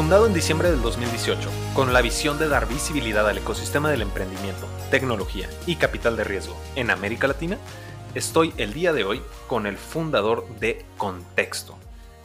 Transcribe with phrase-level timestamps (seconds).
[0.00, 4.66] Fundado en diciembre del 2018, con la visión de dar visibilidad al ecosistema del emprendimiento,
[4.90, 7.58] tecnología y capital de riesgo en América Latina,
[8.14, 11.76] estoy el día de hoy con el fundador de Contexto.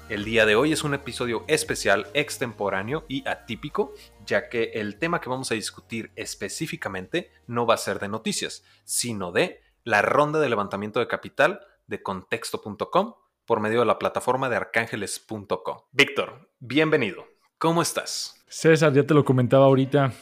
[0.08, 3.94] El día de hoy es un episodio especial, extemporáneo y atípico,
[4.26, 8.64] ya que el tema que vamos a discutir específicamente no va a ser de noticias,
[8.86, 13.16] sino de la ronda de levantamiento de capital de contexto.com
[13.46, 15.80] por medio de la plataforma de arcángeles.com.
[15.92, 17.34] Víctor, bienvenido.
[17.58, 18.44] ¿Cómo estás?
[18.50, 20.14] César, ya te lo comentaba ahorita.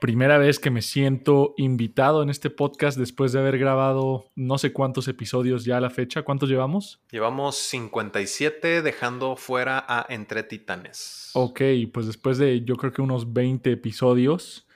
[0.00, 4.72] Primera vez que me siento invitado en este podcast después de haber grabado no sé
[4.72, 6.22] cuántos episodios ya a la fecha.
[6.22, 7.00] ¿Cuántos llevamos?
[7.10, 11.30] Llevamos 57 dejando fuera a Entre Titanes.
[11.34, 11.60] Ok,
[11.92, 14.68] pues después de yo creo que unos 20 episodios,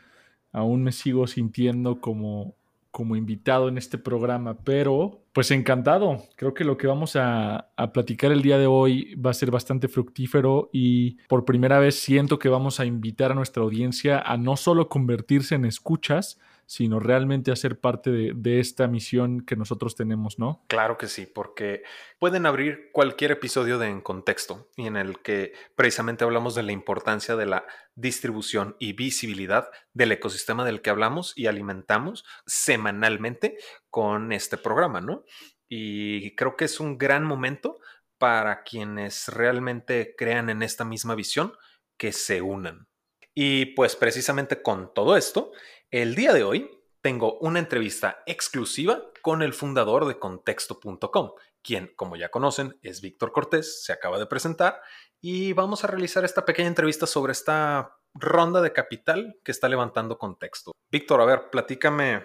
[0.51, 2.57] aún me sigo sintiendo como
[2.97, 6.23] como invitado en este programa, pero pues encantado.
[6.35, 9.51] Creo que lo que vamos a, a, platicar el día de hoy va a ser
[9.51, 14.39] bastante fructífero y por primera vez siento que vamos a invitar a nuestra audiencia a
[14.39, 19.95] no solo convertirse en escuchas, sino realmente hacer parte de, de, esta misión que nosotros
[19.95, 20.65] tenemos, ¿no?
[20.69, 21.85] Claro que sí, porque
[22.19, 26.73] pueden abrir cualquier episodio de En Contexto y en el que precisamente hablamos de la
[26.73, 33.57] importancia de la distribución y visibilidad del ecosistema del que hablamos y alimentamos semanalmente
[33.89, 35.25] con este programa, ¿no?
[35.69, 37.79] Y creo que es un gran momento
[38.19, 41.53] para quienes realmente crean en esta misma visión
[41.97, 42.89] que se unan.
[43.35, 45.53] Y pues precisamente con todo esto,
[45.91, 46.71] el día de hoy
[47.01, 53.33] tengo una entrevista exclusiva con el fundador de contexto.com, quien, como ya conocen, es Víctor
[53.33, 54.81] Cortés, se acaba de presentar,
[55.21, 60.19] y vamos a realizar esta pequeña entrevista sobre esta ronda de capital que está levantando
[60.19, 60.73] contexto.
[60.91, 62.25] Víctor, a ver, platícame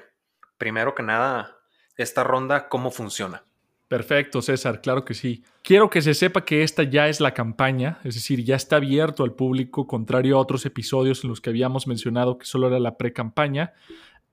[0.57, 1.59] primero que nada
[1.97, 3.45] esta ronda, cómo funciona.
[3.91, 5.43] Perfecto, César, claro que sí.
[5.63, 9.25] Quiero que se sepa que esta ya es la campaña, es decir, ya está abierto
[9.25, 12.95] al público, contrario a otros episodios en los que habíamos mencionado que solo era la
[12.95, 13.73] pre-campaña.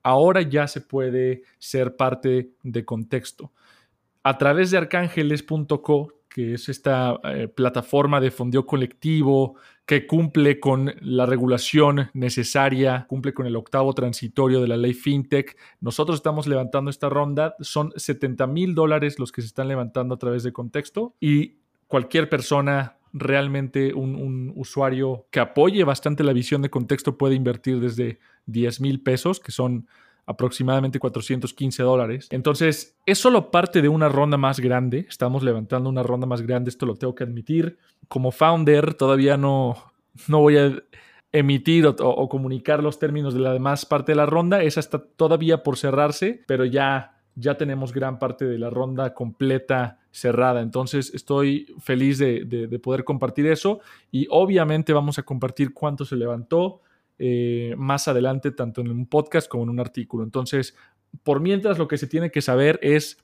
[0.05, 3.51] Ahora ya se puede ser parte de contexto.
[4.23, 9.57] A través de arcángeles.co que es esta eh, plataforma de fondeo colectivo
[9.89, 15.57] que cumple con la regulación necesaria, cumple con el octavo transitorio de la ley FinTech.
[15.81, 20.19] Nosotros estamos levantando esta ronda, son 70 mil dólares los que se están levantando a
[20.19, 26.61] través de contexto y cualquier persona realmente un, un, usuario que apoye bastante la visión
[26.61, 29.87] de contexto puede invertir desde 10 mil pesos, que son
[30.29, 32.29] aproximadamente 415 dólares.
[32.31, 35.07] Entonces, es solo parte de una ronda más grande.
[35.09, 37.79] Estamos levantando una ronda más grande, esto lo tengo que admitir.
[38.09, 39.77] Como founder, todavía no,
[40.29, 40.83] no voy a
[41.33, 44.63] emitir o, comunicar los términos de la demás parte de la ronda.
[44.63, 50.01] Esa está todavía por cerrarse, pero ya ya tenemos gran parte de la ronda completa
[50.11, 50.61] cerrada.
[50.61, 56.05] Entonces estoy feliz de, de, de, poder compartir eso y obviamente vamos a compartir cuánto
[56.05, 56.83] se levantó,
[57.19, 60.25] eh, más adelante, tanto en un podcast como en un artículo.
[60.25, 60.77] Entonces,
[61.23, 63.19] por mientras, lo que se tiene que saber es,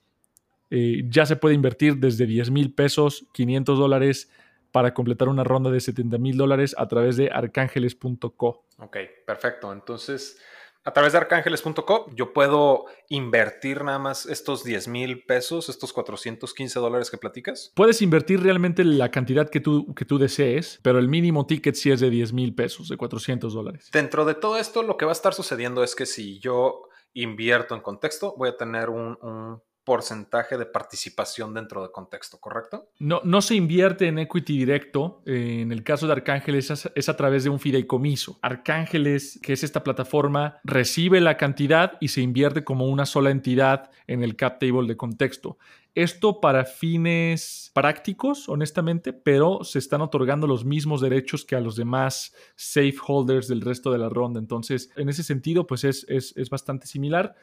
[0.70, 4.30] eh, ya se puede invertir desde 10 mil pesos, 500 dólares
[4.72, 8.64] para completar una ronda de 70 mil dólares a través de arcángeles.co.
[8.78, 9.72] Ok, perfecto.
[9.72, 10.40] Entonces,
[10.84, 16.78] a través de arcángeles.co yo puedo invertir nada más estos 10 mil pesos, estos 415
[16.78, 17.72] dólares que platicas.
[17.74, 21.90] Puedes invertir realmente la cantidad que tú, que tú desees, pero el mínimo ticket sí
[21.90, 23.90] es de 10 mil pesos, de 400 dólares.
[23.92, 27.74] Dentro de todo esto, lo que va a estar sucediendo es que si yo invierto
[27.74, 32.88] en contexto, voy a tener un, un porcentaje de participación dentro de contexto, ¿correcto?
[32.98, 35.22] No, no se invierte en equity directo.
[35.26, 38.38] En el caso de Arcángeles es, es, a través de un fideicomiso.
[38.42, 43.90] Arcángeles, que es esta plataforma, recibe la cantidad y se invierte como una sola entidad
[44.06, 45.58] en el cap table de contexto.
[45.94, 51.76] Esto para fines prácticos, honestamente, pero se están otorgando los mismos derechos que a los
[51.76, 54.40] demás safe holders del resto de la ronda.
[54.40, 57.36] Entonces, en ese sentido, pues es, es, es bastante similar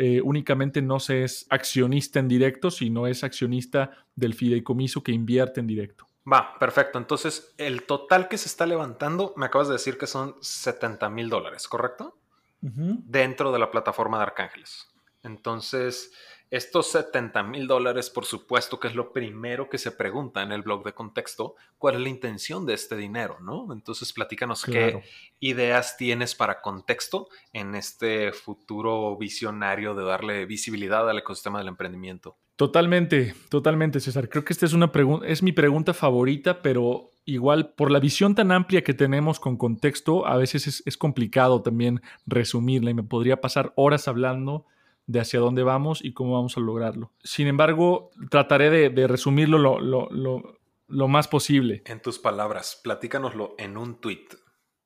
[0.00, 5.58] eh, únicamente no se es accionista en directo, sino es accionista del fideicomiso que invierte
[5.58, 6.06] en directo.
[6.30, 6.98] Va, perfecto.
[6.98, 11.28] Entonces, el total que se está levantando, me acabas de decir que son 70 mil
[11.28, 12.16] dólares, ¿correcto?
[12.62, 13.02] Uh -huh.
[13.06, 14.86] Dentro de la plataforma de Arcángeles.
[15.24, 16.12] Entonces,
[16.50, 20.62] estos 70 mil dólares, por supuesto que es lo primero que se pregunta en el
[20.62, 23.72] blog de contexto, cuál es la intención de este dinero, ¿no?
[23.72, 25.00] Entonces platícanos claro.
[25.00, 25.08] qué
[25.40, 32.36] ideas tienes para contexto en este futuro visionario de darle visibilidad al ecosistema del emprendimiento.
[32.56, 34.28] Totalmente, totalmente, César.
[34.28, 38.34] Creo que esta es una pregunta, es mi pregunta favorita, pero igual por la visión
[38.34, 43.04] tan amplia que tenemos con contexto, a veces es, es complicado también resumirla y me
[43.04, 44.66] podría pasar horas hablando
[45.08, 47.12] de hacia dónde vamos y cómo vamos a lograrlo.
[47.24, 51.82] Sin embargo, trataré de, de resumirlo lo, lo, lo, lo más posible.
[51.86, 54.26] En tus palabras, platícanoslo en un tweet.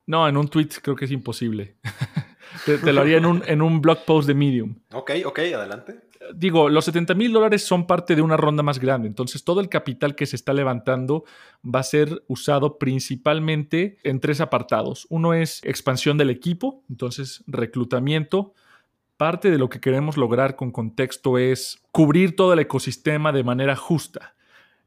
[0.07, 1.77] No, en un tweet creo que es imposible.
[2.65, 4.75] te, lo haría en un, en un blog post de Medium.
[4.93, 5.99] Ok, ok, adelante.
[6.33, 9.67] Digo, los 70 mil dólares son parte de una ronda más grande, entonces todo el
[9.67, 11.25] capital que se está levantando
[11.63, 15.05] va a ser usado principalmente en tres apartados.
[15.09, 18.53] Uno es expansión del equipo, entonces reclutamiento,
[19.23, 23.73] parte de lo que queremos lograr con contexto es cubrir todo el ecosistema de manera
[23.73, 24.35] justa.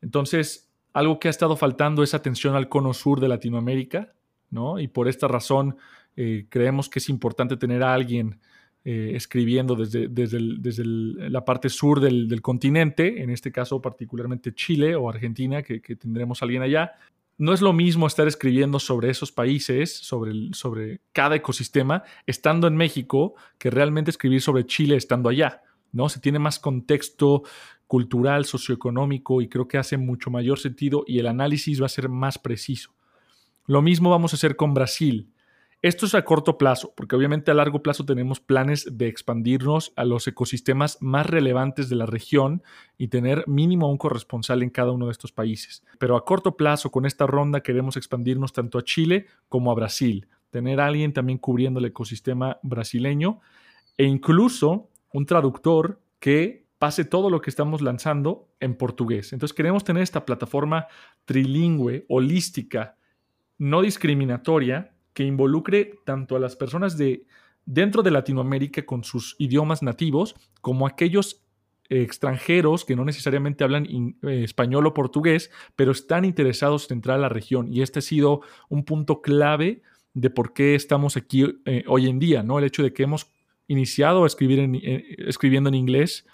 [0.03, 4.13] Entonces, algo que ha estado faltando es atención al cono sur de Latinoamérica,
[4.51, 4.79] ¿no?
[4.79, 5.79] Y por esta razón
[6.17, 8.39] eh, creemos que es importante tener a alguien
[8.85, 15.09] eh, escribiendo desde, desde, la parte sur del, continente, en este caso particularmente Chile o
[15.09, 16.93] Argentina, que, que tendremos a alguien allá,
[17.39, 22.77] no es lo mismo estar escribiendo sobre esos países, sobre, sobre cada ecosistema, estando en
[22.77, 25.63] México, que realmente escribir sobre Chile estando allá.
[25.93, 26.09] ¿no?
[26.09, 27.43] Se tiene más contexto
[27.87, 32.09] cultural, socioeconómico y creo que hace mucho mayor sentido y el análisis va a ser
[32.09, 32.95] más preciso.
[33.67, 35.31] Lo mismo vamos a hacer con Brasil.
[35.87, 40.05] Esto es a corto plazo, porque obviamente a largo plazo tenemos planes de expandirnos a
[40.05, 42.65] los ecosistemas más relevantes de la región
[42.99, 45.85] y tener mínimo un corresponsal en cada uno de estos países.
[46.01, 50.27] Pero a corto plazo, con esta ronda, queremos expandirnos tanto a Chile como a Brasil,
[50.51, 53.39] tener a alguien también cubriendo el ecosistema brasileño
[53.97, 59.33] e incluso un traductor que pase todo lo que estamos lanzando en portugués.
[59.33, 60.89] Entonces queremos tener esta plataforma
[61.27, 62.97] trilingüe, holística,
[63.57, 67.25] no discriminatoria, que involucre tanto a las personas de
[67.65, 71.43] dentro de Latinoamérica con sus idiomas nativos como aquellos
[71.89, 77.21] extranjeros que no necesariamente hablan eh, español o portugués, pero están interesados en entrar a
[77.21, 77.73] la región.
[77.73, 79.81] Y este ha sido un punto clave
[80.13, 82.59] de por qué estamos aquí eh, hoy en día, ¿no?
[82.59, 83.33] El hecho de que hemos
[83.69, 86.27] iniciado a escribir eh, escribiendo en inglés,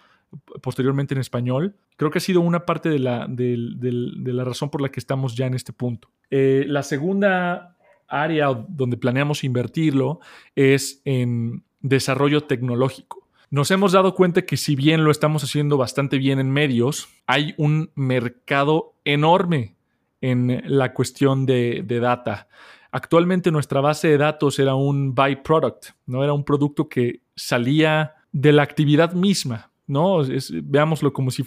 [0.61, 4.81] posteriormente en español, creo que ha sido una parte de la, de la razón por
[4.81, 6.08] la que estamos ya en este punto.
[6.31, 7.71] la segunda
[8.12, 10.20] área donde planeamos invertirlo
[10.55, 13.29] es en desarrollo tecnológico.
[13.50, 17.55] Nos hemos dado cuenta que si bien lo estamos haciendo bastante bien en medios, hay
[17.59, 19.76] un mercado enorme
[20.20, 22.49] en la cuestión de, data.
[22.93, 28.53] Actualmente nuestra base de datos era un byproduct, no era un producto que salía de
[28.53, 30.23] la actividad misma, ¿no?
[30.62, 31.44] veámoslo como si,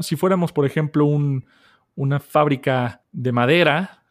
[0.00, 1.06] si fuéramos, por ejemplo,
[1.94, 4.03] una fábrica de madera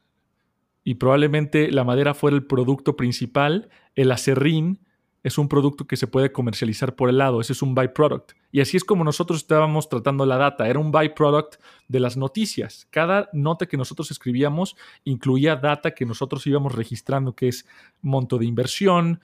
[0.84, 4.80] y probablemente la madera fuera el producto principal, el acerrín
[5.24, 8.34] es un producto que se puede comercializar por el lado, ese es un byproduct.
[8.52, 11.56] Y así es como nosotros estábamos tratando la data, era un byproduct
[11.88, 12.88] de las noticias.
[12.92, 14.76] Cada nota que nosotros escribíamos
[15.06, 17.66] incluía data que nosotros íbamos registrando, que es
[18.02, 19.22] monto de inversión,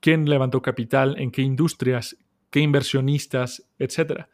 [0.00, 2.18] quién levantó capital, en qué industrias,
[2.50, 4.28] qué inversionistas, etcétera.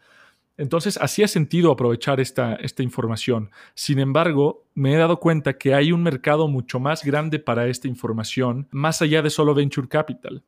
[0.56, 3.50] Entonces, hacía sentido aprovechar esta, esta, información.
[3.74, 7.88] Sin embargo, me he dado cuenta que hay un mercado mucho más grande para esta
[7.88, 10.44] información, más allá de solo Venture Capital.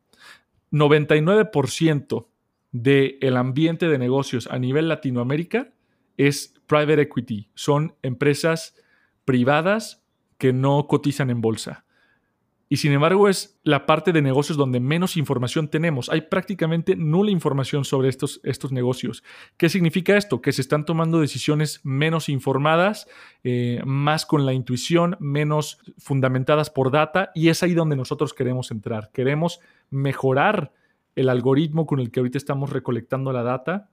[0.70, 2.26] 99%
[2.72, 5.72] del ambiente de negocios a nivel Latinoamérica
[6.16, 7.48] es private equity.
[7.54, 8.76] Son empresas
[9.24, 10.04] privadas
[10.38, 11.85] que no cotizan en bolsa
[12.68, 16.08] y sin embargo es la parte de negocios donde menos información tenemos.
[16.08, 19.22] Hay prácticamente nula información sobre estos, estos negocios.
[19.56, 20.40] ¿Qué significa esto?
[20.40, 23.06] Que se están tomando decisiones menos informadas,
[23.44, 28.72] eh, más con la intuición, menos fundamentadas por data y es ahí donde nosotros queremos
[28.72, 29.10] entrar.
[29.12, 30.72] Queremos mejorar
[31.14, 33.90] el algoritmo con el que ahorita estamos recolectando la data,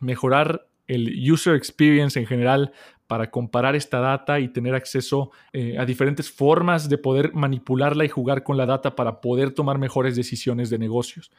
[0.00, 2.72] mejorar el user experience en general
[3.10, 8.08] para comparar esta data y tener acceso eh, a diferentes formas de poder manipularla y
[8.08, 11.32] jugar con la data para poder tomar mejores decisiones de negocios.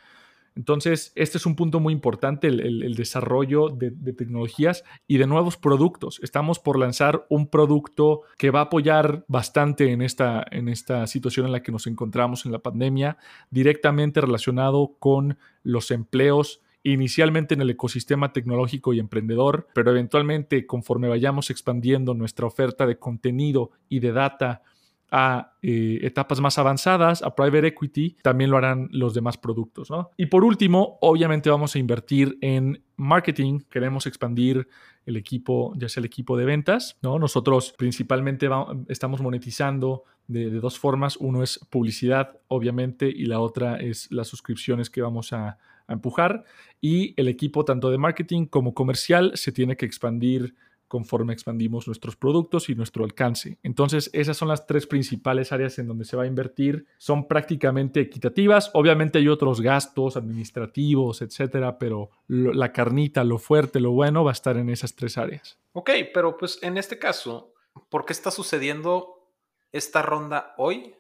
[0.54, 6.20] Entonces, este es un punto muy importante, el, desarrollo de, tecnologías y de nuevos productos.
[6.22, 11.46] Estamos por lanzar un producto que va a apoyar bastante en esta, en esta situación
[11.46, 13.16] en la que nos encontramos en la pandemia,
[13.50, 21.08] directamente relacionado con los empleos inicialmente en el ecosistema tecnológico y emprendedor, pero eventualmente conforme
[21.08, 24.64] vayamos expandiendo nuestra oferta de contenido y de data
[25.12, 29.90] a eh, etapas más avanzadas, a private equity, también lo harán los demás productos.
[30.16, 34.68] Y por último, obviamente vamos a invertir en marketing, queremos expandir
[35.06, 36.98] el equipo, ya sea el equipo de ventas.
[37.02, 37.20] ¿no?
[37.20, 38.48] Nosotros principalmente
[38.88, 41.18] estamos monetizando de, dos formas.
[41.18, 45.58] Uno es publicidad, obviamente, y la otra es las suscripciones que vamos a,
[45.94, 46.44] empujar
[46.80, 50.56] y el equipo tanto de marketing como comercial se tiene que expandir
[50.92, 53.58] conforme expandimos nuestros productos y nuestro alcance.
[53.64, 56.86] Entonces, esas son las tres principales áreas en donde se va a invertir.
[56.98, 58.72] Son prácticamente equitativas.
[58.74, 64.34] Obviamente hay otros gastos administrativos, etcétera, pero la carnita, lo fuerte, lo bueno va a
[64.34, 65.58] estar en esas tres áreas.
[65.72, 67.54] Ok, pero pues en este caso,
[67.88, 69.30] ¿por qué está sucediendo
[69.72, 70.94] esta ronda hoy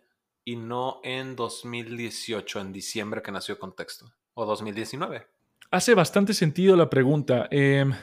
[0.45, 4.05] y no en 2018, en diciembre que nació Contexto?
[4.33, 5.23] ¿O 2019?
[5.71, 7.47] Hace bastante sentido la pregunta.
[7.51, 7.93] Em,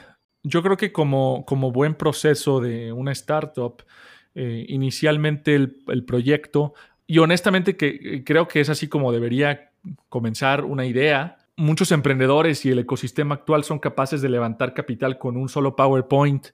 [0.43, 3.83] yo creo que como, como buen proceso de una startup,
[4.35, 6.73] eh, inicialmente el, el, proyecto,
[7.07, 9.71] y honestamente que eh, creo que es así como debería
[10.09, 11.37] comenzar una idea.
[11.55, 16.47] Muchos emprendedores y el ecosistema actual son capaces de levantar capital con un solo PowerPoint,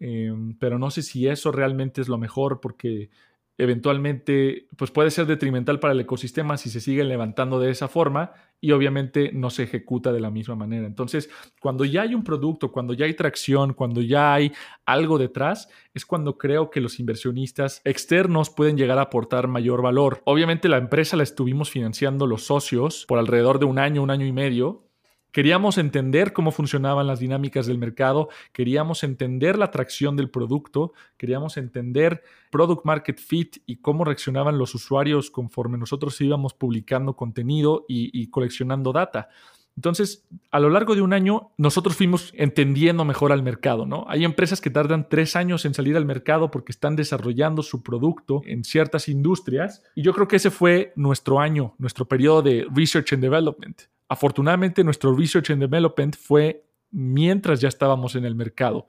[0.00, 3.10] em, pero no sé si eso realmente es lo mejor porque
[3.58, 8.32] eventualmente pues puede ser detrimental para el ecosistema si se sigue levantando de esa forma
[8.60, 10.86] y obviamente no se ejecuta de la misma manera.
[10.86, 11.28] Entonces,
[11.60, 14.52] cuando ya hay un producto, cuando ya hay tracción, cuando ya hay
[14.84, 20.22] algo detrás, es cuando creo que los inversionistas externos pueden llegar a aportar mayor valor.
[20.24, 24.26] Obviamente la empresa la estuvimos financiando los socios por alrededor de un año, un año
[24.26, 24.87] y medio,
[25.32, 31.56] Queríamos entender cómo funcionaban las dinámicas del mercado, queríamos entender la atracción del producto, queríamos
[31.58, 38.28] entender product market fit y cómo reaccionaban los usuarios conforme nosotros íbamos publicando contenido y,
[38.30, 39.28] coleccionando data.
[39.76, 44.06] Entonces, a lo largo de un año, nosotros fuimos entendiendo mejor al mercado, ¿no?
[44.08, 48.42] Hay empresas que tardan tres años en salir al mercado porque están desarrollando su producto
[48.44, 49.84] en ciertas industrias.
[49.94, 53.82] Y yo creo que ese fue nuestro año, nuestro periodo de research and development.
[54.08, 58.86] Afortunadamente, nuestro research and development fue mientras ya estábamos en el mercado.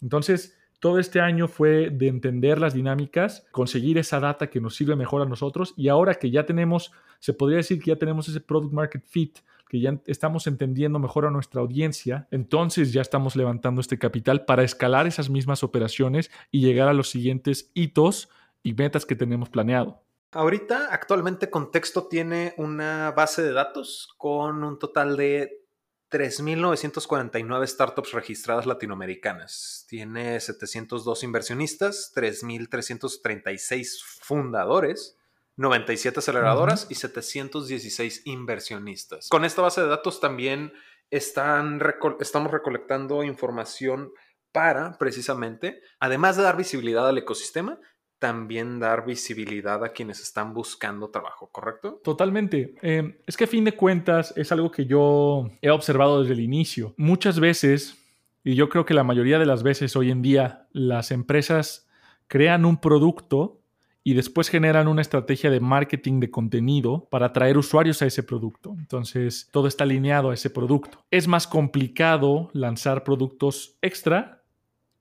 [0.00, 4.96] Entonces, todo este año fue de entender las dinámicas, conseguir esa data que nos sirve
[4.96, 6.90] mejor a nosotros y ahora que ya tenemos,
[7.20, 9.38] se podría decir que ya tenemos ese product market fit,
[9.68, 14.64] que ya estamos entendiendo mejor a nuestra audiencia, entonces ya estamos levantando este capital para
[14.64, 18.28] escalar esas mismas operaciones y llegar a los siguientes hitos
[18.64, 20.01] y metas que tenemos planeado.
[20.32, 25.62] Ahorita, actualmente, Contexto tiene una base de datos con un total de
[26.10, 29.84] 3.949 startups registradas latinoamericanas.
[29.88, 35.18] Tiene 702 inversionistas, 3.336 fundadores,
[35.56, 39.28] 97 aceleradoras y 716 inversionistas.
[39.28, 40.72] Con esta base de datos también
[41.10, 41.82] están
[42.20, 44.12] estamos recolectando información
[44.50, 47.78] para, precisamente, además de dar visibilidad al ecosistema,
[48.22, 52.00] también dar visibilidad a quienes están buscando trabajo, ¿correcto?
[52.04, 52.76] Totalmente.
[52.80, 56.38] Em, es que a fin de cuentas es algo que yo he observado desde el
[56.38, 56.94] inicio.
[56.96, 57.98] Muchas veces,
[58.44, 61.88] y yo creo que la mayoría de las veces hoy en día, las empresas
[62.28, 63.58] crean un producto
[64.04, 68.76] y después generan una estrategia de marketing de contenido para atraer usuarios a ese producto.
[68.78, 71.04] Entonces, todo está alineado a ese producto.
[71.10, 74.41] Es más complicado lanzar productos extra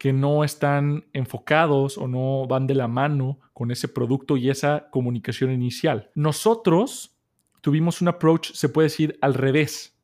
[0.01, 4.89] que no están enfocados o no van de la mano con ese producto y esa
[4.89, 6.09] comunicación inicial.
[6.15, 7.19] Nosotros
[7.61, 9.95] tuvimos un approach, se puede decir, al revés.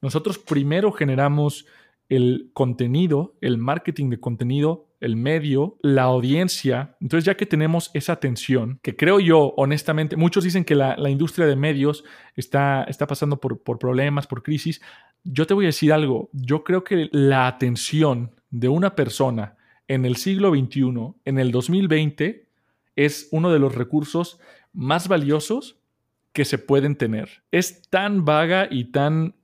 [0.00, 1.66] Nosotros primero generamos
[2.08, 6.96] el contenido, el marketing de contenido, el medio, la audiencia.
[7.02, 11.46] Entonces ya que tenemos esa atención, que creo yo, honestamente, muchos dicen que la, industria
[11.46, 12.02] de medios
[12.34, 14.80] está, está pasando por, por problemas, por crisis.
[15.22, 19.56] Yo te voy a decir algo, yo creo que la atención de una persona
[19.88, 22.46] en el siglo XXI, en el 2020,
[22.94, 24.38] es uno de los recursos
[24.72, 25.80] más valiosos
[26.32, 27.42] que se pueden tener.
[27.50, 29.34] Es tan vaga y tan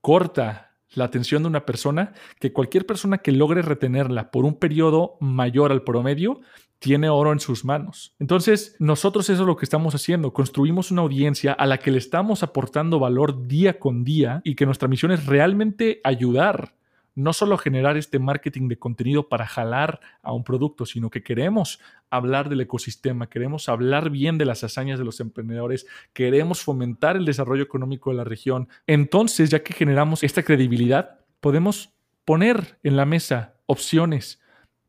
[0.00, 5.16] corta la atención de una persona que cualquier persona que logre retenerla por un periodo
[5.18, 6.40] mayor al promedio
[6.78, 8.14] tiene oro en sus manos.
[8.20, 10.32] Entonces, nosotros eso es lo que estamos haciendo.
[10.32, 14.66] Construimos una audiencia a la que le estamos aportando valor día con día y que
[14.66, 16.74] nuestra misión es realmente ayudar
[17.14, 21.80] no solo generar este marketing de contenido para jalar a un producto, sino que queremos
[22.10, 27.24] hablar del ecosistema, queremos hablar bien de las hazañas de los emprendedores, queremos fomentar el
[27.24, 28.68] desarrollo económico de la región.
[28.86, 31.92] Entonces, ya que generamos esta credibilidad, podemos
[32.24, 34.40] poner en la mesa opciones,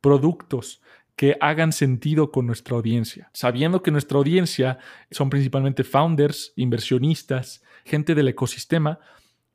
[0.01, 0.81] productos,
[1.15, 4.79] que hagan sentido con nuestra audiencia, sabiendo que nuestra audiencia
[5.11, 8.99] son principalmente founders, inversionistas, gente del ecosistema,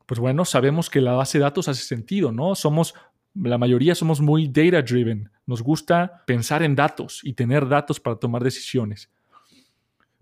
[0.09, 2.55] pues bueno, sabemos que la base de datos hace sentido, ¿no?
[2.55, 2.95] Somos,
[3.35, 5.29] la mayoría somos muy data driven.
[5.45, 9.11] Nos gusta pensar en datos y tener datos para tomar decisiones.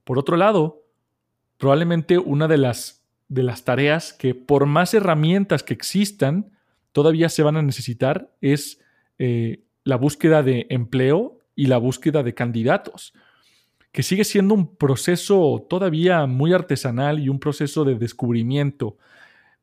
[0.02, 0.82] Por otro lado,
[1.56, 6.50] probablemente una de las, de las tareas que por más herramientas que existan,
[6.90, 8.80] todavía se van a necesitar es
[9.20, 13.14] eh, la búsqueda de empleo y la búsqueda de candidatos,
[13.92, 18.96] que sigue siendo un proceso todavía muy artesanal y un proceso de descubrimiento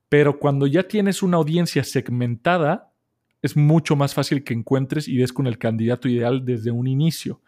[0.10, 2.94] pero cuando ya tienes una audiencia segmentada,
[3.42, 7.42] es mucho más fácil que encuentres y des con el candidato ideal desde un inicio.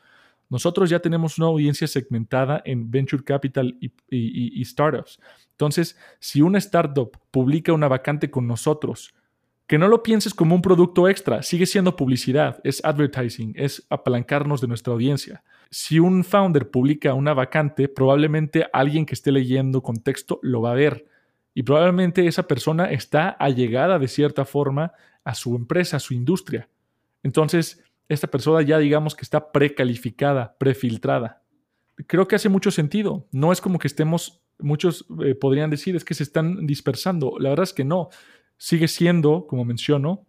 [0.49, 5.19] Nosotros ya tenemos una audiencia segmentada en Venture Capital y, startups.
[5.51, 9.13] Entonces, si una startup publica una vacante con nosotros
[9.67, 14.61] Que no lo pienses como un producto extra, sigue siendo publicidad, es advertising, es apalancarnos
[14.61, 15.43] de nuestra audiencia.
[15.71, 20.75] Si un founder publica una vacante, probablemente alguien que esté leyendo contexto lo va a
[20.75, 21.07] ver
[21.57, 24.91] y probablemente esa persona está allegada de cierta forma
[25.23, 26.69] a su empresa, a su industria.
[27.23, 31.41] Entonces, esta persona ya digamos que está precalificada, prefiltrada.
[32.07, 33.25] Creo que hace mucho sentido.
[33.31, 37.37] No es como que estemos, muchos eh, podrían decir, es que se están dispersando.
[37.39, 38.09] La verdad es que no.
[38.57, 40.25] Sigue siendo, como menciono,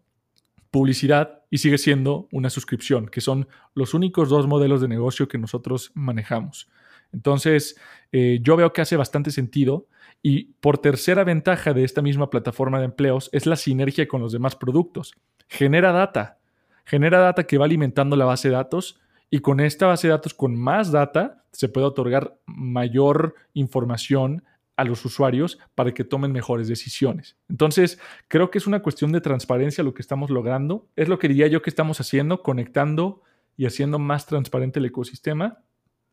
[0.70, 5.38] publicidad y sigue siendo una suscripción, que son los únicos dos modelos de negocio que
[5.38, 6.68] nosotros manejamos.
[7.12, 7.76] Entonces,
[8.12, 9.86] eh, yo veo que hace bastante sentido
[10.22, 14.32] y por tercera ventaja de esta misma plataforma de empleos es la sinergia con los
[14.32, 15.14] demás productos.
[15.48, 16.38] Genera data,
[16.84, 20.34] genera data que va alimentando la base de datos y con esta base de datos,
[20.34, 24.44] con más data, se puede otorgar mayor información
[24.76, 27.36] a los usuarios para que tomen mejores decisiones.
[27.48, 27.98] Entonces,
[28.28, 30.86] creo que es una cuestión de transparencia lo que estamos logrando.
[30.96, 33.22] Es lo que diría yo que estamos haciendo, conectando
[33.56, 35.58] y haciendo más transparente el ecosistema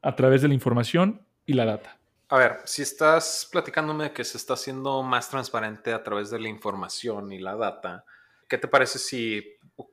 [0.04, 1.98] a través de la información y la data.
[2.30, 6.50] A ver, si estás platicándome que se está haciendo más transparente a través de la
[6.50, 8.06] información y la data,
[8.48, 9.44] ¿qué te parece si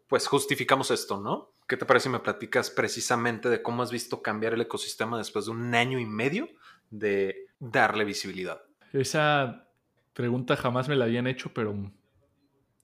[0.09, 1.53] pues justificamos esto, no?
[1.69, 5.47] ¿Qué te parece si me platicas precisamente de cómo has visto cambiar el ecosistema después
[5.47, 6.49] de un año y medio
[6.91, 8.61] de darle visibilidad?
[8.93, 9.69] Esa
[10.13, 11.75] pregunta jamás me la habían hecho, pero...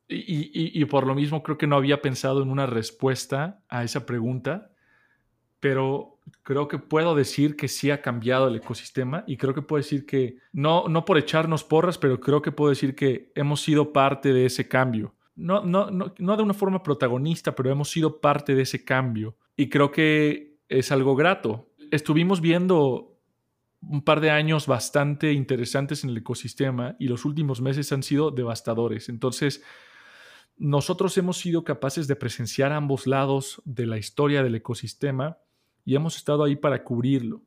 [0.08, 4.06] Y, y por lo mismo creo que no había pensado en una respuesta a esa
[4.06, 4.70] pregunta,
[5.60, 9.82] pero creo que puedo decir que sí ha cambiado el ecosistema y creo que puedo
[9.82, 13.92] decir que, no, no por echarnos porras, pero creo que puedo decir que hemos sido
[13.92, 18.20] parte de ese cambio no, no, no, no de una forma protagonista, pero hemos sido
[18.20, 19.36] parte de ese cambio.
[19.54, 21.70] Y creo que es algo grato.
[21.90, 23.20] Estuvimos viendo
[23.82, 28.30] un par de años bastante interesantes en el ecosistema y los últimos meses han sido
[28.30, 29.08] devastadores.
[29.10, 29.62] Entonces,
[30.56, 35.38] nosotros hemos sido capaces de presenciar ambos lados de la historia del ecosistema
[35.86, 37.40] y hemos estado ahí para cubrirlo.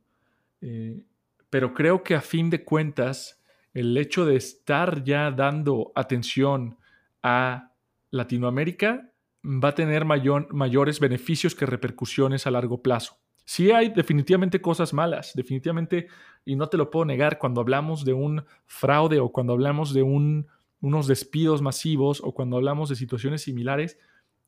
[0.62, 1.04] Eh,
[1.50, 3.40] pero creo que a fin de cuentas,
[3.74, 6.78] el hecho de estar ya dando atención
[7.22, 7.70] a
[8.10, 9.12] Latinoamérica
[9.44, 13.16] va a tener mayores beneficios que repercusiones a largo plazo.
[13.44, 16.08] Sí hay definitivamente cosas malas, definitivamente,
[16.44, 20.02] y no te lo puedo negar, cuando hablamos de un fraude o cuando hablamos de
[20.02, 23.98] unos despidos masivos o cuando hablamos de situaciones similares,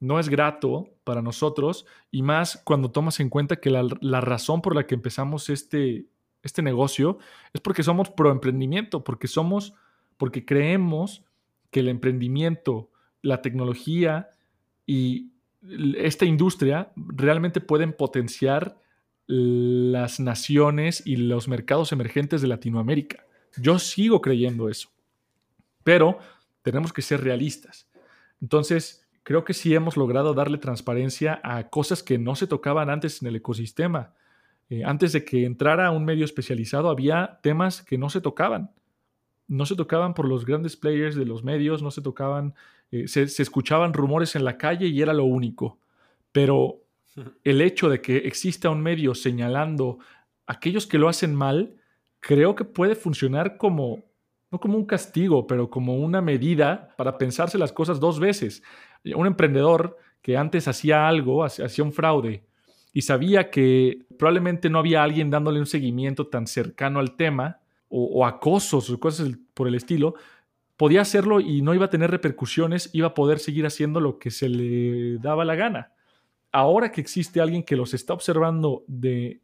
[0.03, 4.75] no es grato para nosotros y más cuando tomas en cuenta que la, razón por
[4.75, 6.07] la que empezamos este,
[6.43, 7.19] este negocio
[7.53, 9.75] es porque somos pro emprendimiento, porque somos,
[10.17, 11.23] porque creemos
[11.71, 12.91] que el emprendimiento
[13.23, 14.31] la tecnología
[14.87, 15.31] y
[15.97, 18.77] esta industria realmente pueden potenciar
[19.29, 23.25] las naciones y los mercados emergentes de Latinoamérica.
[23.57, 24.89] Yo sigo creyendo eso,
[25.85, 26.19] pero
[26.63, 27.89] tenemos que ser realistas.
[28.41, 33.23] Entonces, creo que sí hemos logrado darle transparencia a cosas que no se tocaban antes
[33.23, 34.15] en el ecosistema.
[34.71, 38.71] Eh, antes de que entrara un medio especializado, había temas que no se tocaban.
[39.49, 42.55] No se tocaban por los grandes players de los medios, no se tocaban
[42.93, 45.79] eh, se, escuchaban rumores en la calle y era lo único.
[46.31, 46.83] Pero
[47.45, 49.99] el hecho de que exista un medio señalando
[50.47, 51.75] a aquellos que lo hacen mal,
[52.21, 54.05] creo que puede funcionar como,
[54.51, 58.63] no como un castigo, pero como una medida para pensarse las cosas dos veces.
[59.05, 62.45] Un emprendedor que antes hacía algo, hacía un fraude,
[62.93, 68.05] y sabía que probablemente no había alguien dándole un seguimiento tan cercano al tema, o,
[68.05, 70.15] o acosos o cosas por el estilo,
[70.77, 74.33] podía hacerlo y no iba a tener repercusiones, iba a poder seguir haciendo lo que
[74.33, 75.93] se le daba la gana.
[76.51, 79.41] Ahora que existe alguien que los está observando de,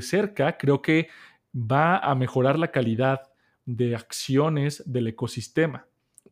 [0.00, 1.08] cerca, creo que
[1.54, 3.22] va a mejorar la calidad
[3.64, 5.86] de acciones del ecosistema.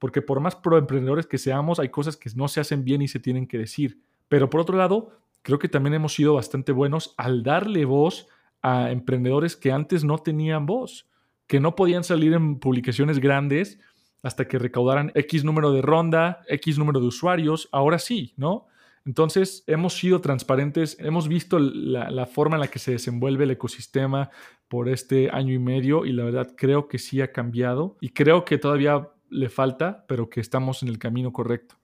[0.04, 3.20] Porque por más proemprendedores que seamos, hay cosas que no se hacen bien y se
[3.20, 4.02] tienen que decir.
[4.28, 8.28] Pero por otro lado, creo que también hemos sido bastante buenos al darle voz
[8.60, 11.08] a emprendedores que antes no tenían voz,
[11.46, 13.80] que no podían salir en publicaciones grandes
[14.22, 18.66] hasta que recaudaran X número de ronda, X número de usuarios, ahora sí, ¿no?
[19.06, 24.28] Entonces, hemos sido transparentes, hemos visto la, forma en la que se desenvuelve el ecosistema
[24.68, 28.44] por este año y medio y la verdad creo que sí ha cambiado y creo
[28.44, 31.76] que todavía le falta, pero que estamos en el camino correcto.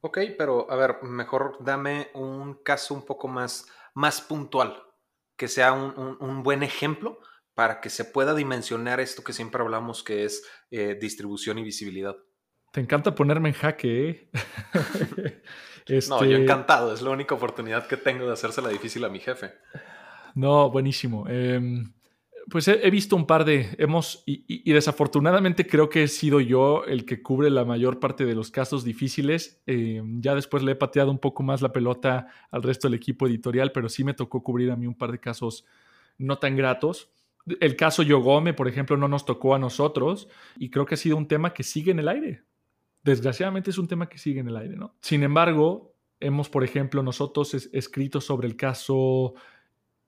[0.00, 4.82] Ok, pero a ver, mejor dame un caso un poco más, más puntual,
[5.36, 7.18] que sea un buen ejemplo
[7.54, 12.14] para que se pueda dimensionar esto que siempre hablamos que es eh, distribución y visibilidad.
[12.70, 14.30] Te encanta ponerme en jaque, ¿eh?
[16.08, 19.20] No, yo este encantado, es la única oportunidad que tengo de hacérsela difícil a mi
[19.20, 19.54] jefe.
[20.34, 21.28] No, buenísimo.
[21.28, 21.92] Em,
[22.48, 27.04] Pues he, visto un par de, hemos, y, desafortunadamente creo que he sido yo el
[27.04, 29.60] que cubre la mayor parte de los casos difíciles.
[29.66, 33.26] Eh, ya después le he pateado un poco más la pelota al resto del equipo
[33.26, 35.64] editorial, pero sí me tocó cubrir a mí un par de casos
[36.18, 37.10] no tan gratos.
[37.60, 41.16] El caso Yogome, por ejemplo, no nos tocó a nosotros y creo que ha sido
[41.16, 42.42] un tema que sigue en el aire.
[43.02, 44.94] Desgraciadamente es un tema que sigue en el aire, ¿no?
[45.00, 49.34] Sin embargo, hemos, por ejemplo, nosotros escrito sobre el caso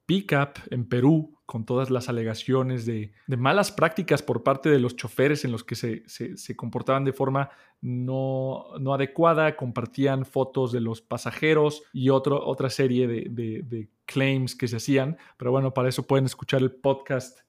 [0.09, 5.45] Pickup en Perú, con todas las alegaciones de, malas prácticas por parte de los choferes
[5.45, 7.51] en los que se, comportaban de forma
[7.83, 14.77] no, adecuada, compartían fotos de los pasajeros y otro, otra serie de, claims que se
[14.77, 15.19] hacían.
[15.37, 17.41] Pero bueno, para eso pueden escuchar el podcast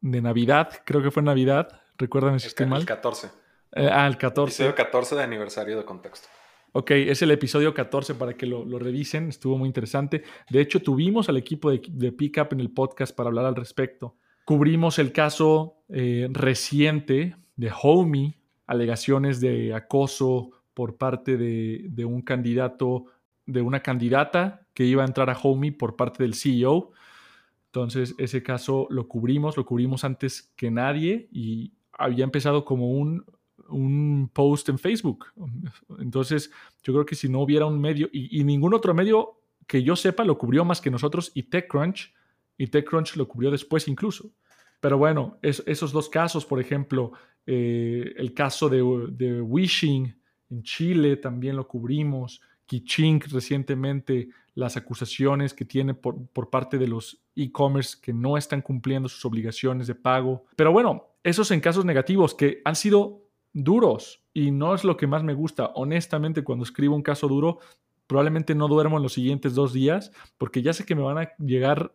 [0.00, 1.68] de Navidad, creo que fue Navidad,
[1.98, 2.80] recuérdame si estoy mal.
[2.80, 3.26] El 14.
[3.72, 4.66] Eh, ah, el 14.
[4.66, 6.26] El 14 de aniversario de contexto.
[6.72, 10.22] Ok, es el episodio 14 para que lo, revisen, estuvo muy interesante.
[10.50, 14.16] De hecho, tuvimos al equipo de, Pickup en el podcast para hablar al respecto.
[14.44, 18.34] Cubrimos el caso eh, reciente de Homey,
[18.66, 23.06] alegaciones de acoso por parte de, un candidato,
[23.46, 26.92] de una candidata que iba a entrar a Homey por parte del CEO.
[27.66, 33.24] Entonces, ese caso lo cubrimos, lo cubrimos antes que nadie y había empezado como un
[33.68, 35.26] un post en Facebook.
[35.98, 36.50] Entonces,
[36.82, 40.24] yo creo que si no hubiera un medio, y, ningún otro medio que yo sepa
[40.24, 42.12] lo cubrió más que nosotros, y TechCrunch,
[42.56, 44.30] y TechCrunch lo cubrió después incluso.
[44.80, 47.12] Pero bueno, esos dos casos, por ejemplo,
[47.46, 48.82] eh, el caso de,
[49.42, 50.14] Wishing
[50.50, 56.86] en Chile también lo cubrimos, Kichink recientemente, las acusaciones que tiene por, por parte de
[56.86, 60.44] los e-commerce que no están cumpliendo sus obligaciones de pago.
[60.56, 65.06] Pero bueno, esos en casos negativos que han sido duros y no es lo que
[65.06, 65.72] más me gusta.
[65.74, 67.58] Honestamente, cuando escribo un caso duro,
[68.06, 71.36] probablemente no duermo en los siguientes dos días porque ya sé que me van a
[71.38, 71.92] llegar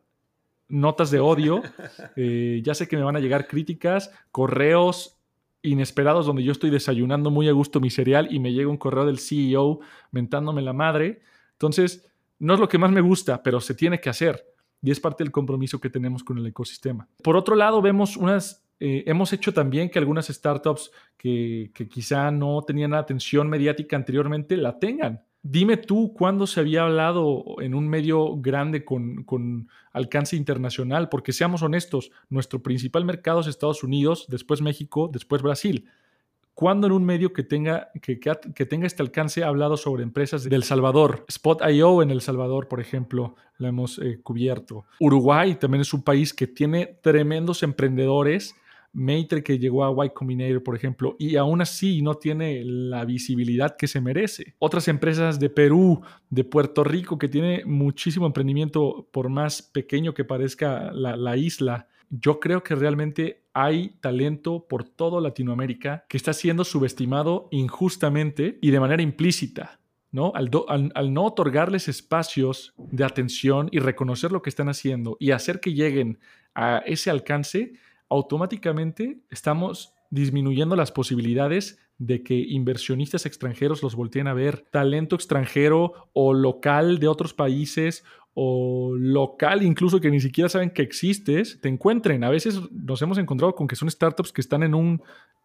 [0.67, 1.61] notas de odio,
[2.15, 5.19] eh, ya sé que me van a llegar críticas, correos
[5.61, 9.05] inesperados donde yo estoy desayunando muy a gusto mi cereal y me llega un correo
[9.05, 9.79] del CEO
[10.11, 11.21] mentándome la madre.
[11.53, 14.45] Entonces, no es lo que más me gusta, pero se tiene que hacer
[14.81, 17.07] y es parte del compromiso que tenemos con el ecosistema.
[17.23, 22.61] Por otro lado, vemos unas eh, hemos hecho también que algunas startups que, quizá no
[22.61, 25.23] tenían atención mediática anteriormente la tengan.
[25.41, 31.33] Dime tú cuándo se había hablado en un medio grande con, con, alcance internacional, porque
[31.33, 35.89] seamos honestos, nuestro principal mercado es Estados Unidos, después México, después Brasil.
[36.53, 40.43] ¿Cuándo en un medio que tenga, que, que, tenga este alcance ha hablado sobre empresas
[40.43, 41.25] del Salvador?
[41.27, 44.85] Spot.io en El Salvador, por ejemplo, la hemos eh, cubierto.
[44.99, 48.55] Uruguay también es un país que tiene tremendos emprendedores
[48.93, 53.75] Maitre que llegó a Y Combinator, por ejemplo, y aún así no tiene la visibilidad
[53.75, 54.55] que se merece.
[54.59, 60.23] Otras empresas de Perú, de Puerto Rico, que tiene muchísimo emprendimiento, por más pequeño que
[60.23, 66.63] parezca la, isla, yo creo que realmente hay talento por toda Latinoamérica que está siendo
[66.63, 69.79] subestimado injustamente y de manera implícita.
[70.11, 70.31] ¿no?
[70.35, 70.51] Al,
[70.93, 75.73] al, no otorgarles espacios de atención y reconocer lo que están haciendo y hacer que
[75.73, 76.19] lleguen
[76.53, 77.73] a ese alcance,
[78.09, 86.09] automáticamente estamos disminuyendo las posibilidades de que inversionistas extranjeros los volteen a ver, talento extranjero
[86.13, 91.69] o local de otros países o local incluso que ni siquiera saben que existes, te
[91.69, 92.23] encuentren.
[92.23, 95.01] A veces nos hemos encontrado con que son startups que están en un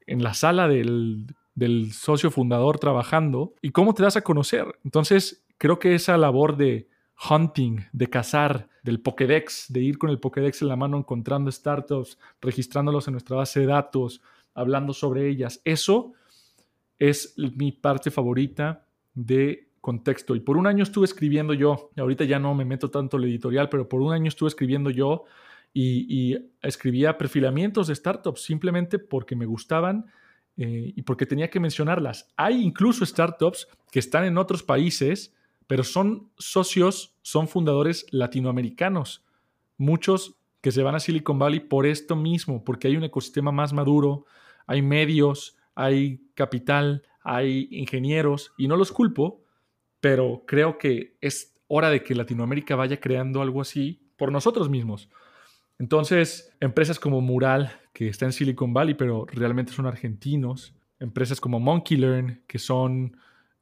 [0.07, 4.65] en la sala del, del socio fundador trabajando y cómo te das a conocer.
[4.85, 6.89] Entonces, creo que esa labor de
[7.29, 12.19] hunting, de cazar, del Pokédex, de ir con el Pokédex en la mano encontrando startups,
[12.41, 14.23] registrándolos en nuestra base de datos,
[14.55, 15.61] hablando sobre ellas.
[15.65, 16.15] Eso
[16.99, 20.35] es mi parte favorita de contexto.
[20.35, 23.29] Y por un año estuve escribiendo yo, ahorita ya no me meto tanto en el
[23.29, 25.25] editorial, pero por un año estuve escribiendo yo
[25.75, 30.07] y, escribía perfilamientos de startups simplemente porque me gustaban
[30.57, 32.33] eh, y porque tenía que mencionarlas.
[32.37, 35.35] Hay incluso startups que están en otros países
[35.69, 39.25] pero son socios, son fundadores latinoamericanos.
[39.77, 43.73] Muchos que se van a Silicon Valley por esto mismo, porque hay un ecosistema más
[43.73, 44.25] maduro,
[44.67, 49.45] hay medios, hay capital, hay ingenieros, y no los culpo,
[50.01, 55.11] pero creo que es hora de que Latinoamérica vaya creando algo así por nosotros mismos.
[55.79, 61.61] Entonces, empresas como Mural, que está en Silicon Valley, pero realmente son argentinos, empresas como
[61.61, 63.17] Monkey Learn, que son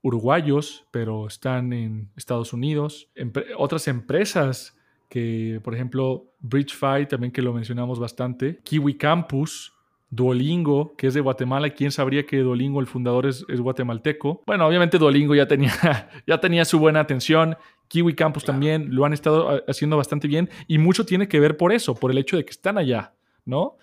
[0.07, 3.09] uruguayos, pero están en Estados Unidos.
[3.57, 9.73] otras empresas que, por ejemplo, BridgeFi, también que lo mencionamos bastante, Kiwi Campus,
[10.09, 11.71] Duolingo, que es de Guatemala.
[11.71, 14.45] ¿Quién sabría que Duolingo, el fundador, es, guatemalteco?
[14.47, 15.73] Bueno, obviamente Duolingo ya tenía,
[16.27, 17.57] ya tenía su buena atención.
[17.89, 21.73] Kiwi Campus también lo han estado haciendo bastante bien y mucho tiene que ver por
[21.73, 23.15] eso, por el hecho de que están allá.
[23.45, 23.77] ¿no?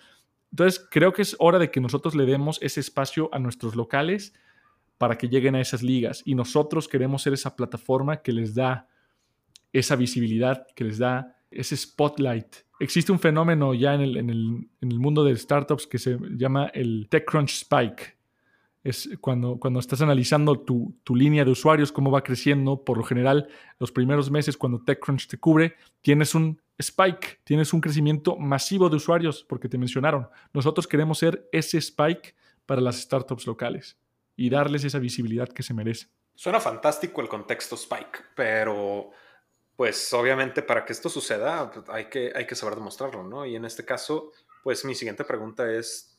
[0.52, 4.34] Entonces, creo que es hora de que nosotros le demos ese espacio a nuestros locales
[4.98, 6.22] para que lleguen a esas ligas.
[6.24, 8.88] Y nosotros queremos ser esa plataforma que les da
[9.72, 12.56] esa visibilidad, que les da ese spotlight.
[12.80, 17.08] Existe un fenómeno ya en el, en el, mundo de startups que se llama el
[17.08, 18.16] TechCrunch Spike.
[18.82, 22.84] Es cuando, cuando estás analizando tu, tu, línea de usuarios, cómo va creciendo.
[22.84, 27.80] Por lo general, los primeros meses, cuando TechCrunch te cubre, tienes un spike, tienes un
[27.80, 30.28] crecimiento masivo de usuarios, porque te mencionaron.
[30.52, 32.34] Nosotros queremos ser ese spike
[32.66, 33.96] para las startups locales
[34.36, 36.08] y darles esa visibilidad que se merece.
[36.34, 39.10] Suena fantástico el contexto Spike, pero
[39.76, 43.46] pues obviamente para que esto suceda pues, hay que, hay que saber demostrarlo, ¿no?
[43.46, 46.18] Y en este caso, pues mi siguiente pregunta es,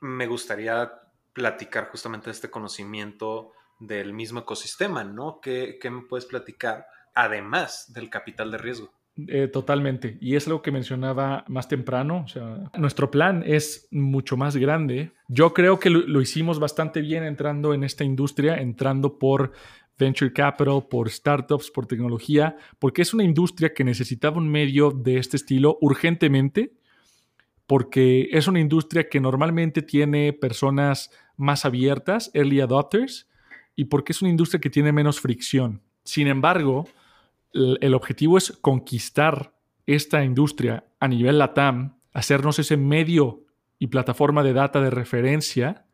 [0.00, 0.92] me gustaría
[1.32, 5.40] platicar justamente este conocimiento del mismo ecosistema, ¿no?
[5.40, 8.97] ¿Qué, qué me puedes platicar además del capital de riesgo?
[9.26, 10.16] Eh, totalmente.
[10.20, 12.22] Y es lo que mencionaba más temprano.
[12.24, 15.10] O sea, nuestro plan es mucho más grande.
[15.26, 19.52] Yo creo que lo, hicimos bastante bien entrando en esta industria, entrando por
[19.98, 25.18] venture capital, por startups, por tecnología, porque es una industria que necesitaba un medio de
[25.18, 26.74] este estilo urgentemente,
[27.66, 33.28] porque es una industria que normalmente tiene personas más abiertas, early adopters,
[33.74, 35.82] y porque es una industria que tiene menos fricción.
[36.04, 36.86] Sin embargo,
[37.52, 39.54] el objetivo es conquistar
[39.86, 43.44] esta industria a nivel LATAM, hacernos ese medio
[43.78, 45.86] y plataforma de data de referencia,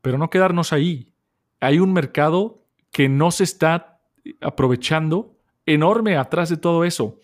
[0.00, 1.12] pero no quedarnos ahí.
[1.60, 4.00] Hay un mercado que no se está
[4.40, 7.20] aprovechando enorme atrás de todo eso.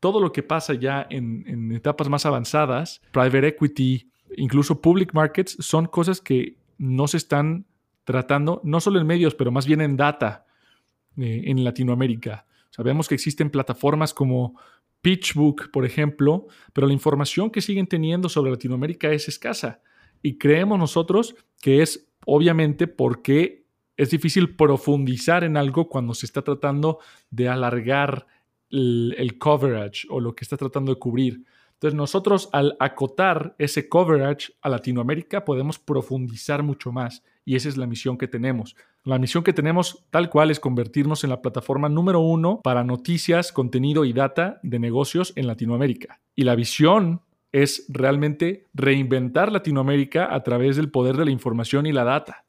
[0.00, 5.86] Todo lo que pasa ya en, etapas más avanzadas, private equity, incluso public markets, son
[5.86, 7.64] cosas que no se están
[8.04, 10.44] tratando, no solo en medios, pero más bien en data
[11.16, 12.44] eh, en Latinoamérica.
[12.76, 14.60] Sabemos que existen plataformas como
[15.00, 19.80] PitchBook, por ejemplo, pero la información que siguen teniendo sobre Latinoamérica es escasa.
[20.20, 23.64] Y creemos nosotros que es obviamente porque
[23.96, 26.98] es difícil profundizar en algo cuando se está tratando
[27.30, 28.26] de alargar
[28.68, 31.44] el, coverage o lo que está tratando de cubrir.
[31.72, 37.76] Entonces nosotros al acotar ese coverage a Latinoamérica podemos profundizar mucho más y esa es
[37.76, 38.76] la misión que tenemos.
[39.04, 43.52] La misión que tenemos tal cual es convertirnos en la plataforma número uno para noticias,
[43.52, 46.20] contenido y data de negocios en Latinoamérica.
[46.34, 51.92] Y la visión es realmente reinventar Latinoamérica a través del poder de la información y
[51.92, 52.44] la data.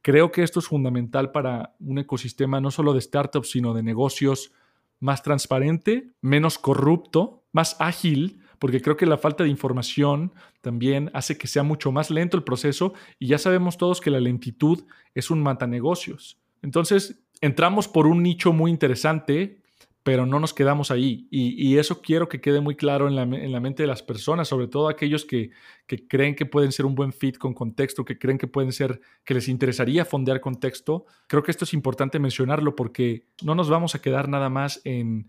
[0.00, 4.52] Creo que esto es fundamental para un ecosistema no solo de startups, sino de negocios
[5.00, 11.36] más transparente, menos corrupto, más ágil, porque creo que la falta de información también hace
[11.38, 15.30] que sea mucho más lento el proceso y ya sabemos todos que la lentitud es
[15.30, 16.38] un matanegocios.
[16.62, 19.60] Entonces, entramos por un nicho muy interesante,
[20.02, 21.26] pero no nos quedamos ahí.
[21.32, 23.26] Y, eso quiero que quede muy claro en la,
[23.60, 25.50] mente de las personas, sobre todo aquellos que,
[25.88, 29.00] que, creen que pueden ser un buen fit con contexto, que creen que pueden ser,
[29.24, 31.06] que les interesaría fondear contexto.
[31.26, 35.28] Creo que esto es importante mencionarlo porque no nos vamos a quedar nada más en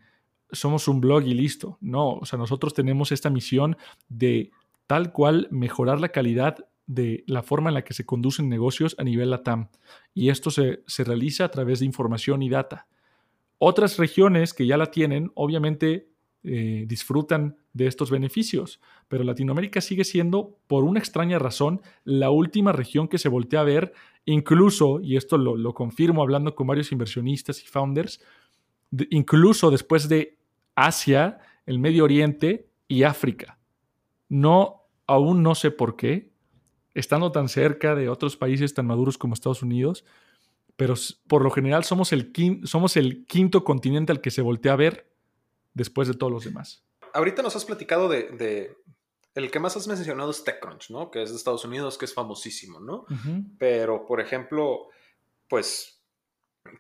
[0.51, 1.77] somos un blog y listo.
[1.81, 3.77] No, o sea, nosotros tenemos esta misión
[4.10, 4.51] de
[4.88, 9.03] tal cual mejorar la calidad de la forma en la que se conducen negocios a
[9.03, 9.67] nivel LATAM.
[10.13, 12.88] Y esto se, realiza a través de información y data.
[13.60, 16.07] Otras regiones que ya la tienen, obviamente,
[16.43, 22.71] eh, disfrutan de estos beneficios, pero Latinoamérica sigue siendo, por una extraña razón, la última
[22.71, 23.93] región que se voltea a ver,
[24.25, 28.21] incluso, y esto lo, lo confirmo hablando con varios inversionistas y founders,
[29.10, 30.37] incluso después de
[30.77, 33.59] Asia, el Medio Oriente y África.
[34.29, 36.31] No, aún no sé por qué,
[36.93, 40.05] estando tan cerca de otros países tan maduros como Estados Unidos,
[40.75, 40.93] pero
[41.27, 42.31] por lo general somos el,
[42.63, 45.11] somos el quinto continente al que se voltea a ver
[45.73, 46.85] después de todos los demás.
[47.13, 48.75] Ahorita nos has platicado de,
[49.33, 51.09] el que más has mencionado es TechCrunch, ¿no?
[51.09, 53.05] Que es de Estados Unidos, que es famosísimo, ¿no?
[53.57, 54.89] Pero, por ejemplo,
[55.47, 56.03] pues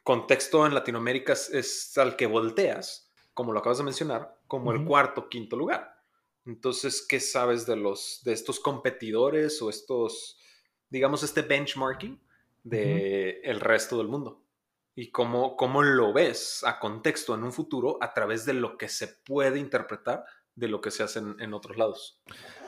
[0.03, 3.06] contexto en Latinoamérica es, al que volteas,
[3.37, 5.95] como lo acabas de mencionar, como el cuarto, quinto lugar.
[6.47, 10.39] Entonces, ¿qué sabes de los de estos competidores o estos,
[10.89, 12.19] digamos, este benchmarking
[12.63, 14.41] de el resto del mundo?
[14.95, 18.89] Y cómo, cómo lo ves a contexto en un futuro a través de lo que
[18.89, 20.25] se puede interpretar
[20.57, 22.19] de lo que se hace en, otros lados.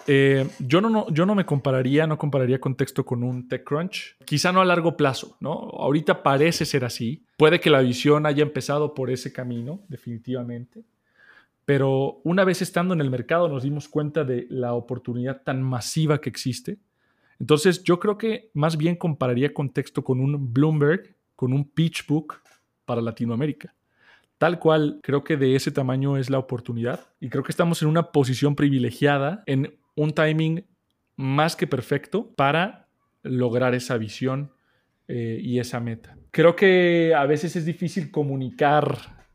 [0.07, 4.15] Eh, yo, no, no, yo no me compararía, no compararía contexto con un TechCrunch.
[4.25, 5.51] Quizá no a largo plazo, ¿no?
[5.51, 7.25] Ahorita parece ser así.
[7.35, 10.83] Puede que la visión haya empezado por ese camino, definitivamente.
[11.65, 16.21] Pero una vez estando en el mercado nos dimos cuenta de la oportunidad tan masiva
[16.21, 16.77] que existe.
[17.39, 22.41] Entonces yo creo que más bien compararía contexto con un Bloomberg, con un PitchBook
[22.85, 23.73] para Latinoamérica.
[24.39, 27.89] Tal cual, creo que de ese tamaño es la oportunidad y creo que estamos en
[27.89, 30.65] una posición privilegiada en un timing
[31.17, 32.87] más que perfecto para
[33.21, 34.53] lograr esa visión
[35.09, 36.17] eh, y esa meta.
[36.31, 39.27] Creo que a veces es difícil comunicar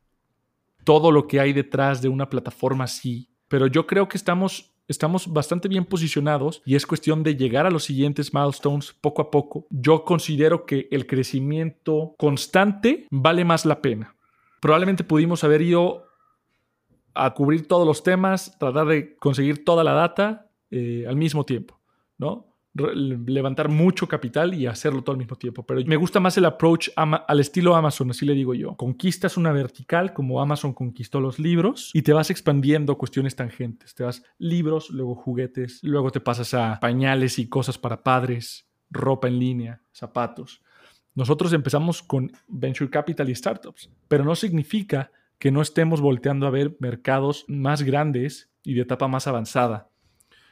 [0.85, 5.31] todo lo que hay detrás de una plataforma así, pero yo creo que estamos estamos
[5.31, 9.67] bastante bien posicionados y es cuestión de llegar a los siguientes milestones poco a poco.
[9.71, 14.15] Yo considero que el crecimiento constante vale más la pena.
[14.65, 16.07] Probablemente pudimos haber ido
[17.13, 21.79] a cubrir todos los temas, tratar de conseguir toda la data eh, al mismo tiempo,
[22.17, 22.57] ¿no?
[22.73, 25.67] levantar mucho capital y hacerlo todo al mismo tiempo.
[25.67, 28.75] Pero me gusta más el approach al estilo Amazon, así le digo yo.
[28.75, 33.95] Conquistas una vertical como Amazon conquistó los libros y te vas expandiendo cuestiones tangentes.
[33.95, 39.29] Te vas libros, luego juguetes, luego te pasas a pañales y cosas para padres, ropa
[39.29, 40.63] en línea, zapatos.
[41.15, 46.51] Nosotros empezamos con Venture Capital y Startups, pero no significa que no estemos volteando a
[46.51, 49.91] ver mercados más grandes y de etapa más avanzada.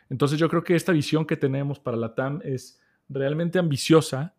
[0.08, 4.34] Entonces yo creo que esta visión que tenemos para la TAM es realmente ambiciosa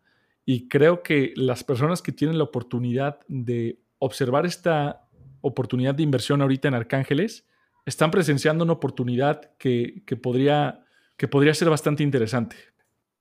[0.45, 5.07] y creo que las personas que tienen la oportunidad de observar esta
[5.41, 7.47] oportunidad de inversión ahorita en Arcángeles
[7.85, 10.85] están presenciando una oportunidad que, que podría,
[11.17, 12.55] que podría ser bastante interesante.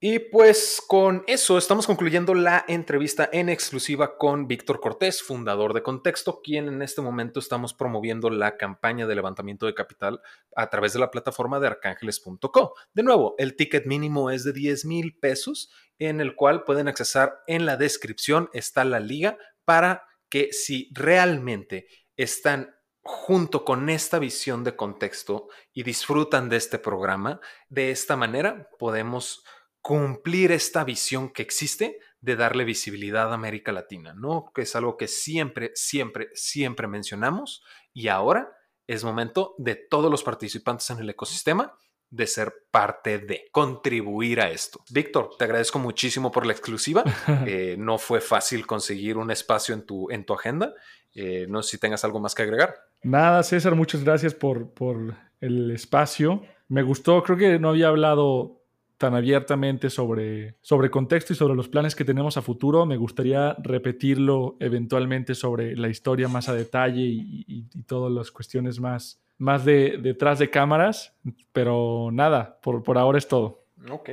[0.05, 5.81] Y pues con eso estamos concluyendo la entrevista en exclusiva con Víctor Cortés, fundador de
[5.81, 10.19] Contexto, quien en este momento estamos promoviendo la campaña de levantamiento de capital
[10.57, 12.73] a través de la plataforma de arcángeles.co.
[12.93, 17.39] De nuevo, el ticket mínimo es de 10 mil pesos, en el cual pueden accesar
[17.47, 21.87] en la descripción, está la liga para que si realmente
[22.17, 27.39] están junto con esta visión de contexto y disfrutan de este programa,
[27.69, 29.45] de esta manera podemos
[29.83, 34.49] cumplir esta visión que existe de darle visibilidad a América Latina, ¿no?
[34.55, 38.49] Que es algo que siempre, siempre, siempre mencionamos y ahora
[38.87, 41.77] es momento de todos los participantes en el ecosistema
[42.09, 44.79] de ser parte de, contribuir a esto.
[44.89, 47.03] Víctor, te agradezco muchísimo por la exclusiva.
[47.45, 50.73] Eh, no fue fácil conseguir un espacio en tu, en tu agenda.
[51.13, 52.73] Eh, no sé si tengas algo más que agregar.
[53.01, 56.41] Nada, César, muchas gracias por, por el espacio.
[56.69, 58.62] Me gustó, creo que no había hablado
[59.03, 62.85] tan abiertamente sobre, sobre contexto y sobre los planes que tenemos a futuro.
[62.85, 69.21] Me gustaría repetirlo eventualmente sobre la historia más a detalle y, todas las cuestiones más,
[69.37, 71.13] más de, detrás de cámaras.
[71.51, 73.65] Pero nada, por, por ahora es todo.
[73.91, 74.11] Ok.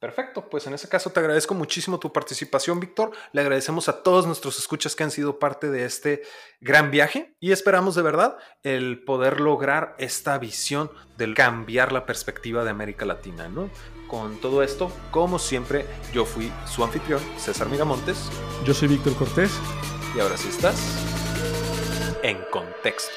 [0.00, 3.10] Perfecto, pues en ese caso te agradezco muchísimo tu participación, Víctor.
[3.32, 6.22] Le agradecemos a todos nuestros escuchas que han sido parte de este
[6.58, 12.64] gran viaje y esperamos de verdad el poder lograr esta visión del cambiar la perspectiva
[12.64, 13.68] de América Latina, ¿no?
[14.08, 15.84] Con todo esto, como siempre,
[16.14, 18.30] yo fui su anfitrión, César Miramontes.
[18.64, 19.52] Yo soy Víctor Cortés.
[20.16, 20.76] Y ahora sí estás
[22.22, 23.12] en contexto.